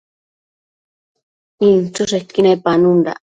inchËshequi 1.67 2.39
nepanundac 2.45 3.19